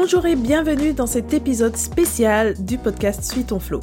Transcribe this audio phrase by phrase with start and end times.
[0.00, 3.80] Bonjour et bienvenue dans cet épisode spécial du podcast Suis ton flow.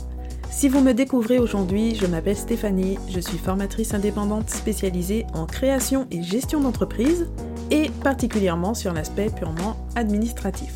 [0.49, 6.07] Si vous me découvrez aujourd'hui, je m'appelle Stéphanie, je suis formatrice indépendante spécialisée en création
[6.11, 7.27] et gestion d'entreprise
[7.69, 10.73] et particulièrement sur l'aspect purement administratif.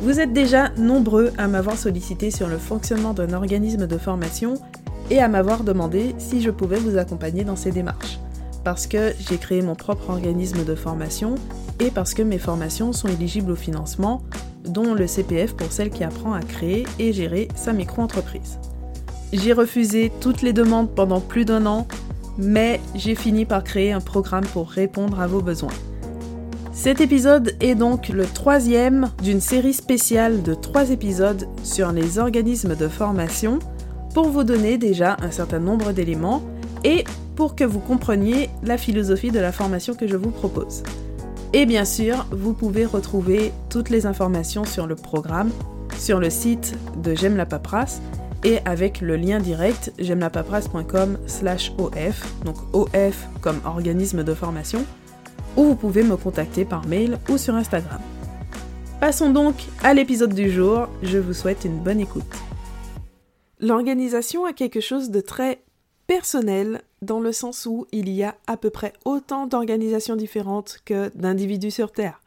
[0.00, 4.54] Vous êtes déjà nombreux à m'avoir sollicité sur le fonctionnement d'un organisme de formation
[5.10, 8.18] et à m'avoir demandé si je pouvais vous accompagner dans ces démarches.
[8.64, 11.34] Parce que j'ai créé mon propre organisme de formation
[11.80, 14.22] et parce que mes formations sont éligibles au financement,
[14.64, 18.58] dont le CPF pour celle qui apprend à créer et gérer sa micro-entreprise.
[19.32, 21.86] J'ai refusé toutes les demandes pendant plus d'un an,
[22.38, 25.74] mais j'ai fini par créer un programme pour répondre à vos besoins.
[26.72, 32.76] Cet épisode est donc le troisième d'une série spéciale de trois épisodes sur les organismes
[32.76, 33.58] de formation
[34.14, 36.42] pour vous donner déjà un certain nombre d'éléments
[36.84, 40.82] et pour que vous compreniez la philosophie de la formation que je vous propose.
[41.52, 45.50] Et bien sûr, vous pouvez retrouver toutes les informations sur le programme
[45.98, 48.00] sur le site de J'aime la paperasse
[48.44, 54.84] et avec le lien direct j'aime-la-paperasse.com slash OF, donc OF comme organisme de formation,
[55.56, 58.00] ou vous pouvez me contacter par mail ou sur Instagram.
[59.00, 62.24] Passons donc à l'épisode du jour, je vous souhaite une bonne écoute.
[63.60, 65.62] L'organisation a quelque chose de très
[66.06, 71.10] personnel dans le sens où il y a à peu près autant d'organisations différentes que
[71.14, 72.22] d'individus sur Terre.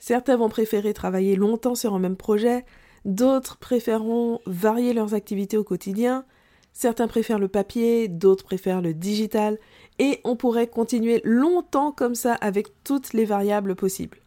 [0.00, 2.64] Certains vont préférer travailler longtemps sur un même projet,
[3.04, 6.24] d'autres préféreront varier leurs activités au quotidien,
[6.72, 9.58] certains préfèrent le papier, d'autres préfèrent le digital,
[9.98, 14.18] et on pourrait continuer longtemps comme ça avec toutes les variables possibles.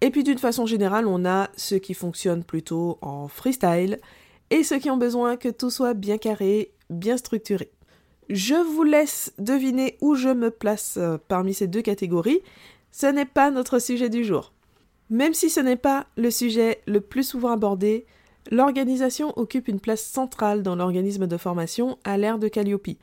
[0.00, 3.98] Et puis d'une façon générale, on a ceux qui fonctionnent plutôt en freestyle
[4.50, 7.72] et ceux qui ont besoin que tout soit bien carré, bien structuré.
[8.28, 12.42] Je vous laisse deviner où je me place euh, parmi ces deux catégories.
[12.92, 14.52] Ce n'est pas notre sujet du jour.
[15.08, 18.04] Même si ce n'est pas le sujet le plus souvent abordé,
[18.50, 22.98] l'organisation occupe une place centrale dans l'organisme de formation à l'ère de Calliope.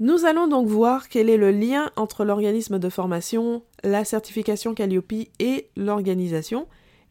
[0.00, 5.12] Nous allons donc voir quel est le lien entre l'organisme de formation, la certification Calliope
[5.38, 6.68] et l'organisation,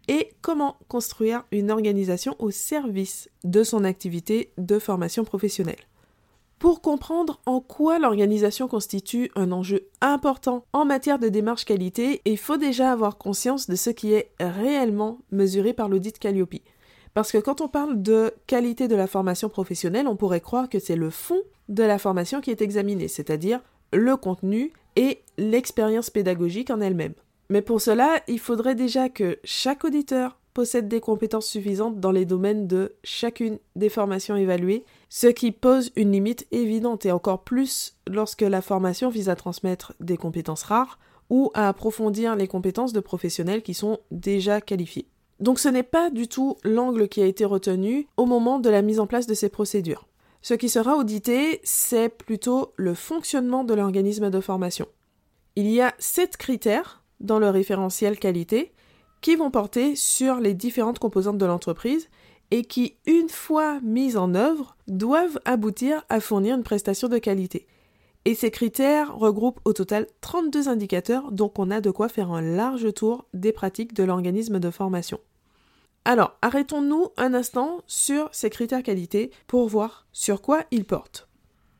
[0.07, 5.87] et comment construire une organisation au service de son activité de formation professionnelle.
[6.59, 12.39] Pour comprendre en quoi l'organisation constitue un enjeu important en matière de démarche qualité, il
[12.39, 16.55] faut déjà avoir conscience de ce qui est réellement mesuré par l'audit Calliope.
[17.13, 20.79] Parce que quand on parle de qualité de la formation professionnelle, on pourrait croire que
[20.79, 23.61] c'est le fond de la formation qui est examiné, c'est-à-dire
[23.93, 27.13] le contenu et l'expérience pédagogique en elle-même.
[27.49, 32.25] Mais pour cela, il faudrait déjà que chaque auditeur possède des compétences suffisantes dans les
[32.25, 37.95] domaines de chacune des formations évaluées, ce qui pose une limite évidente et encore plus
[38.07, 40.97] lorsque la formation vise à transmettre des compétences rares
[41.29, 45.05] ou à approfondir les compétences de professionnels qui sont déjà qualifiés.
[45.39, 48.81] Donc ce n'est pas du tout l'angle qui a été retenu au moment de la
[48.81, 50.07] mise en place de ces procédures.
[50.41, 54.87] Ce qui sera audité, c'est plutôt le fonctionnement de l'organisme de formation.
[55.55, 58.73] Il y a sept critères dans le référentiel qualité
[59.21, 62.09] qui vont porter sur les différentes composantes de l'entreprise
[62.51, 67.67] et qui, une fois mises en œuvre, doivent aboutir à fournir une prestation de qualité.
[68.25, 72.41] Et ces critères regroupent au total 32 indicateurs, donc on a de quoi faire un
[72.41, 75.19] large tour des pratiques de l'organisme de formation.
[76.05, 81.27] Alors, arrêtons-nous un instant sur ces critères qualité pour voir sur quoi ils portent.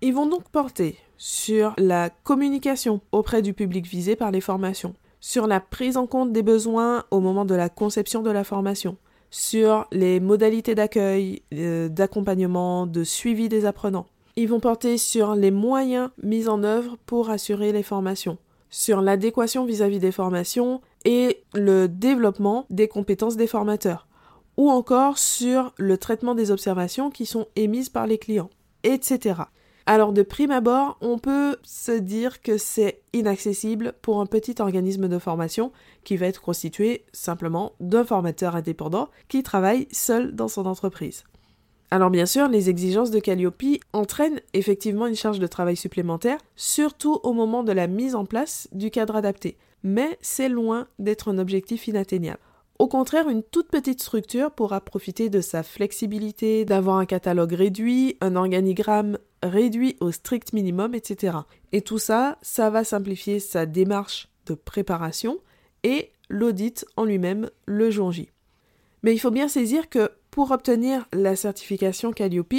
[0.01, 5.47] Ils vont donc porter sur la communication auprès du public visé par les formations, sur
[5.47, 8.97] la prise en compte des besoins au moment de la conception de la formation,
[9.29, 14.07] sur les modalités d'accueil, euh, d'accompagnement, de suivi des apprenants.
[14.35, 18.37] Ils vont porter sur les moyens mis en œuvre pour assurer les formations,
[18.69, 24.07] sur l'adéquation vis-à-vis des formations et le développement des compétences des formateurs,
[24.55, 28.49] ou encore sur le traitement des observations qui sont émises par les clients,
[28.83, 29.41] etc.
[29.89, 35.07] Alors de prime abord, on peut se dire que c'est inaccessible pour un petit organisme
[35.07, 35.71] de formation
[36.03, 41.23] qui va être constitué simplement d'un formateur indépendant qui travaille seul dans son entreprise.
[41.89, 43.63] Alors bien sûr, les exigences de Calliope
[43.93, 48.67] entraînent effectivement une charge de travail supplémentaire, surtout au moment de la mise en place
[48.73, 52.41] du cadre adapté, mais c'est loin d'être un objectif inatteignable.
[52.79, 58.17] Au contraire, une toute petite structure pourra profiter de sa flexibilité, d'avoir un catalogue réduit,
[58.21, 61.37] un organigramme réduit au strict minimum, etc.
[61.71, 65.39] Et tout ça, ça va simplifier sa démarche de préparation
[65.83, 68.29] et l'audit en lui-même le jour J.
[69.01, 72.53] Mais il faut bien saisir que pour obtenir la certification Calliope,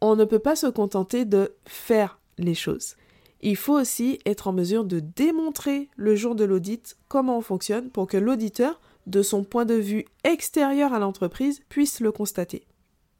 [0.00, 2.94] on ne peut pas se contenter de faire les choses.
[3.40, 7.90] Il faut aussi être en mesure de démontrer le jour de l'audit comment on fonctionne
[7.90, 12.66] pour que l'auditeur de son point de vue extérieur à l'entreprise, puisse le constater.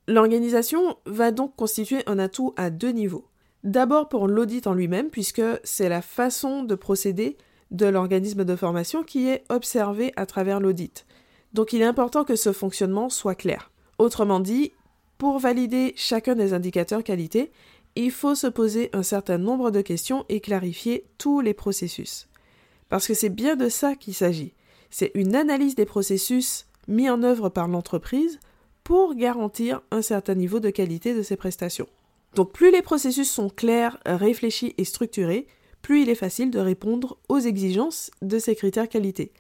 [0.07, 3.27] L'organisation va donc constituer un atout à deux niveaux.
[3.63, 7.39] D'abord pour l'audit en lui-même, puisque c'est la façon de procéder
[7.71, 11.07] de l'organisme de formation qui est observée à travers l'audit.
[11.55, 13.71] Donc il est important que ce fonctionnement soit clair.
[13.99, 14.73] Autrement dit,
[15.17, 17.53] pour valider chacun des indicateurs qualité,
[17.97, 22.29] il faut se poser un certain nombre de questions et clarifier tous les processus.
[22.89, 24.53] Parce que c'est bien de ça qu'il s'agit.
[24.96, 28.38] C'est une analyse des processus mis en œuvre par l'entreprise
[28.85, 31.88] pour garantir un certain niveau de qualité de ses prestations.
[32.37, 35.49] Donc plus les processus sont clairs, réfléchis et structurés,
[35.82, 39.32] plus il est facile de répondre aux exigences de ces critères qualité.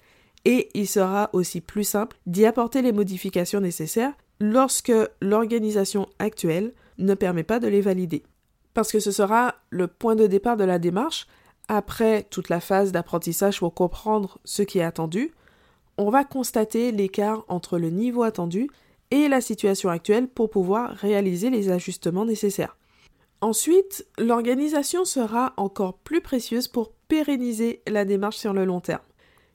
[0.44, 7.14] Et il sera aussi plus simple d'y apporter les modifications nécessaires lorsque l'organisation actuelle ne
[7.14, 8.24] permet pas de les valider.
[8.74, 11.28] Parce que ce sera le point de départ de la démarche,
[11.68, 15.32] après toute la phase d'apprentissage pour comprendre ce qui est attendu,
[15.98, 18.68] on va constater l'écart entre le niveau attendu
[19.10, 22.76] et la situation actuelle pour pouvoir réaliser les ajustements nécessaires.
[23.40, 29.02] Ensuite, l'organisation sera encore plus précieuse pour pérenniser la démarche sur le long terme.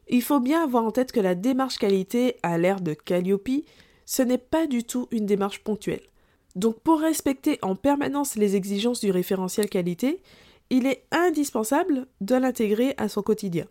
[0.07, 3.50] Il faut bien avoir en tête que la démarche qualité à l'ère de Calliope,
[4.06, 6.01] ce n'est pas du tout une démarche ponctuelle.
[6.56, 10.21] Donc pour respecter en permanence les exigences du référentiel qualité,
[10.69, 13.65] il est indispensable de l'intégrer à son quotidien.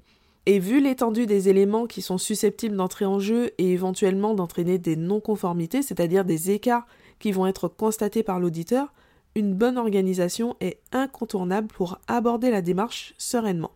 [0.47, 4.97] Et vu l'étendue des éléments qui sont susceptibles d'entrer en jeu et éventuellement d'entraîner des
[4.97, 6.87] non-conformités, c'est-à-dire des écarts
[7.19, 8.93] qui vont être constatés par l'auditeur,
[9.35, 13.73] une bonne organisation est incontournable pour aborder la démarche sereinement.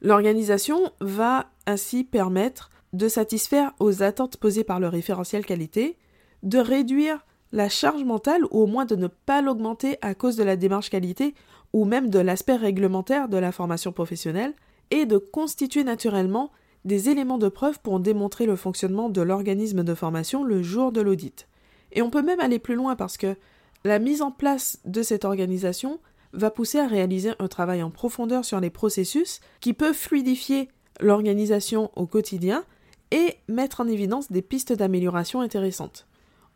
[0.00, 5.98] L'organisation va ainsi permettre de satisfaire aux attentes posées par le référentiel qualité,
[6.42, 10.44] de réduire la charge mentale ou au moins de ne pas l'augmenter à cause de
[10.44, 11.34] la démarche qualité
[11.72, 14.54] ou même de l'aspect réglementaire de la formation professionnelle,
[14.90, 16.50] et de constituer naturellement
[16.84, 21.00] des éléments de preuve pour démontrer le fonctionnement de l'organisme de formation le jour de
[21.00, 21.48] l'audit.
[21.92, 23.36] Et on peut même aller plus loin parce que
[23.84, 26.00] la mise en place de cette organisation
[26.32, 30.68] va pousser à réaliser un travail en profondeur sur les processus qui peuvent fluidifier
[31.00, 32.64] l'organisation au quotidien
[33.10, 36.06] et mettre en évidence des pistes d'amélioration intéressantes.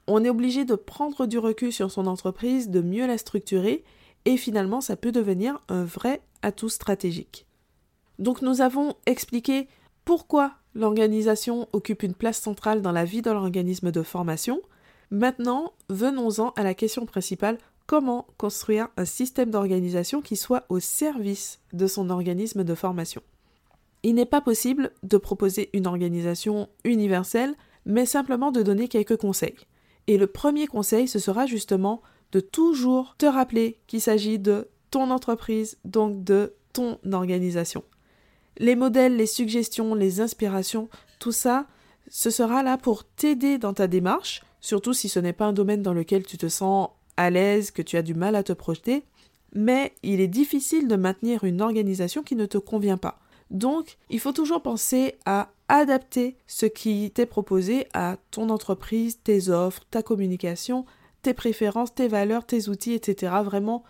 [0.07, 3.85] On est obligé de prendre du recul sur son entreprise, de mieux la structurer,
[4.25, 7.47] et finalement ça peut devenir un vrai atout stratégique.
[8.21, 9.67] Donc nous avons expliqué
[10.05, 14.61] pourquoi l'organisation occupe une place centrale dans la vie de l'organisme de formation.
[15.11, 21.61] Maintenant, venons-en à la question principale, comment construire un système d'organisation qui soit au service
[21.73, 23.23] de son organisme de formation?
[24.03, 27.55] Il n'est pas possible de proposer une organisation universelle,
[27.87, 29.57] mais simplement de donner quelques conseils.
[30.07, 32.03] Et le premier conseil, ce sera justement
[32.33, 37.83] de toujours te rappeler qu'il s'agit de ton entreprise, donc de ton organisation.
[38.59, 40.89] Les modèles, les suggestions, les inspirations,
[41.19, 41.67] tout ça,
[42.09, 45.83] ce sera là pour t'aider dans ta démarche, surtout si ce n'est pas un domaine
[45.83, 49.05] dans lequel tu te sens à l'aise, que tu as du mal à te projeter,
[49.55, 53.19] mais il est difficile de maintenir une organisation qui ne te convient pas.
[53.51, 59.49] Donc, il faut toujours penser à adapter ce qui t'est proposé à ton entreprise, tes
[59.49, 60.85] offres, ta communication,
[61.23, 63.35] tes préférences, tes valeurs, tes outils, etc.
[63.45, 63.83] Vraiment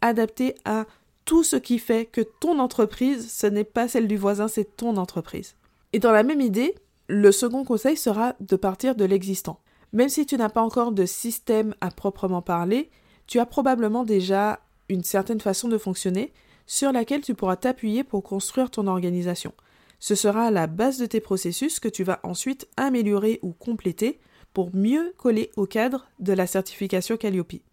[0.00, 0.86] adapter à
[1.28, 4.96] tout ce qui fait que ton entreprise, ce n'est pas celle du voisin, c'est ton
[4.96, 5.56] entreprise.
[5.92, 6.74] Et dans la même idée,
[7.06, 9.60] le second conseil sera de partir de l'existant.
[9.92, 12.88] Même si tu n'as pas encore de système à proprement parler,
[13.26, 16.32] tu as probablement déjà une certaine façon de fonctionner
[16.66, 19.52] sur laquelle tu pourras t'appuyer pour construire ton organisation.
[19.98, 24.18] Ce sera la base de tes processus que tu vas ensuite améliorer ou compléter
[24.54, 27.67] pour mieux coller au cadre de la certification Calliope.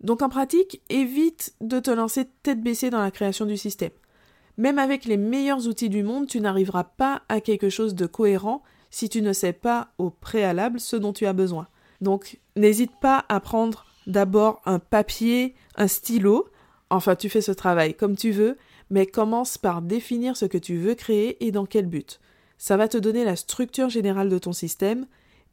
[0.00, 3.90] Donc en pratique, évite de te lancer tête baissée dans la création du système.
[4.56, 8.62] Même avec les meilleurs outils du monde, tu n'arriveras pas à quelque chose de cohérent
[8.90, 11.68] si tu ne sais pas au préalable ce dont tu as besoin.
[12.00, 16.48] Donc n'hésite pas à prendre d'abord un papier, un stylo,
[16.90, 18.56] enfin tu fais ce travail comme tu veux,
[18.90, 22.20] mais commence par définir ce que tu veux créer et dans quel but.
[22.56, 25.06] Ça va te donner la structure générale de ton système,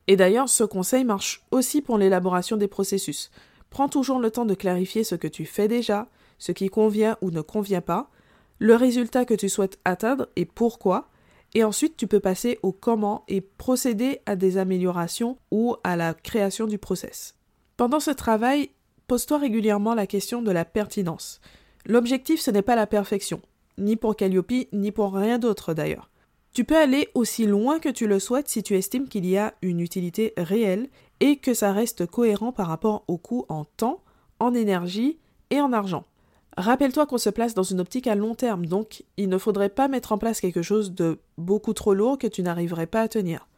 [0.07, 3.29] et d'ailleurs ce conseil marche aussi pour l'élaboration des processus.
[3.75, 7.29] Prends toujours le temps de clarifier ce que tu fais déjà, ce qui convient ou
[7.29, 8.09] ne convient pas,
[8.57, 11.09] le résultat que tu souhaites atteindre et pourquoi,
[11.53, 16.13] et ensuite tu peux passer au comment et procéder à des améliorations ou à la
[16.13, 17.35] création du process.
[17.75, 18.69] Pendant ce travail,
[19.07, 21.41] pose-toi régulièrement la question de la pertinence.
[21.85, 23.41] L'objectif ce n'est pas la perfection,
[23.77, 26.09] ni pour Calliope, ni pour rien d'autre d'ailleurs.
[26.55, 29.53] Tu peux aller aussi loin que tu le souhaites si tu estimes qu'il y a
[29.61, 30.87] une utilité réelle
[31.19, 34.01] et que ça reste cohérent par rapport au coût en temps,
[34.39, 35.19] en énergie
[35.49, 36.05] et en argent.
[36.55, 39.89] Rappelle-toi qu'on se place dans une optique à long terme, donc il ne faudrait pas
[39.89, 43.49] mettre en place quelque chose de beaucoup trop lourd que tu n'arriverais pas à tenir.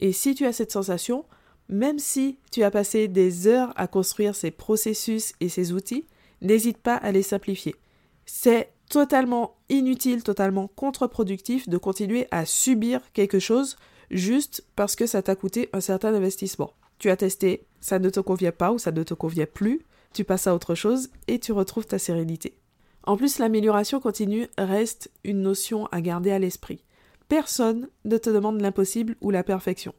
[0.00, 1.26] Et si tu as cette sensation,
[1.68, 6.06] même si tu as passé des heures à construire ces processus et ces outils,
[6.40, 7.76] n'hésite pas à les simplifier.
[8.24, 13.76] C'est totalement inutile, totalement contre-productif de continuer à subir quelque chose
[14.10, 16.72] juste parce que ça t'a coûté un certain investissement.
[16.98, 20.24] Tu as testé, ça ne te convient pas ou ça ne te convient plus, tu
[20.24, 22.58] passes à autre chose et tu retrouves ta sérénité.
[23.04, 26.84] En plus, l'amélioration continue reste une notion à garder à l'esprit.
[27.28, 29.94] Personne ne te demande l'impossible ou la perfection.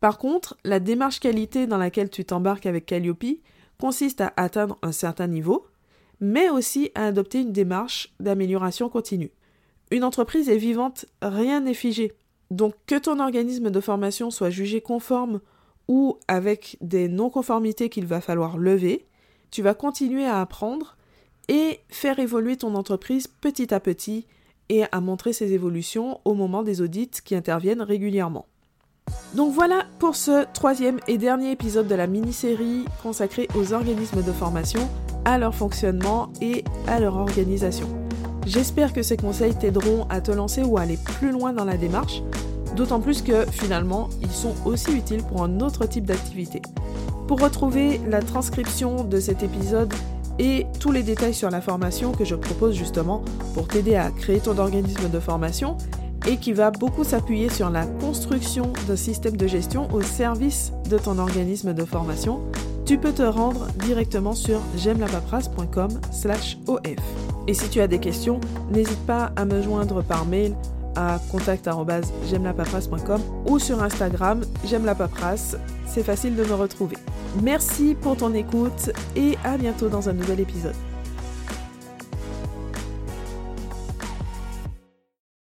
[0.00, 3.24] Par contre, la démarche qualité dans laquelle tu t'embarques avec Calliope
[3.78, 5.66] consiste à atteindre un certain niveau,
[6.22, 9.32] mais aussi à adopter une démarche d'amélioration continue.
[9.90, 12.12] Une entreprise est vivante, rien n'est figé.
[12.50, 15.40] Donc que ton organisme de formation soit jugé conforme
[15.88, 19.04] ou avec des non-conformités qu'il va falloir lever,
[19.50, 20.96] tu vas continuer à apprendre
[21.48, 24.26] et faire évoluer ton entreprise petit à petit
[24.68, 28.46] et à montrer ses évolutions au moment des audits qui interviennent régulièrement.
[29.34, 34.32] Donc voilà pour ce troisième et dernier épisode de la mini-série consacrée aux organismes de
[34.32, 34.88] formation,
[35.24, 37.86] à leur fonctionnement et à leur organisation.
[38.46, 41.76] J'espère que ces conseils t'aideront à te lancer ou à aller plus loin dans la
[41.76, 42.22] démarche,
[42.76, 46.60] d'autant plus que finalement ils sont aussi utiles pour un autre type d'activité.
[47.28, 49.92] Pour retrouver la transcription de cet épisode
[50.38, 53.22] et tous les détails sur la formation que je propose justement
[53.54, 55.76] pour t'aider à créer ton organisme de formation,
[56.26, 60.98] et qui va beaucoup s'appuyer sur la construction d'un système de gestion au service de
[60.98, 62.40] ton organisme de formation,
[62.84, 66.88] tu peux te rendre directement sur j'aime-la-paperasse.com/of.
[67.48, 70.54] Et si tu as des questions, n'hésite pas à me joindre par mail
[70.94, 75.56] à contact@j'aime-la-paperasse.com ou sur Instagram j'aime la paperasse.
[75.86, 76.96] C'est facile de me retrouver.
[77.42, 80.76] Merci pour ton écoute et à bientôt dans un nouvel épisode.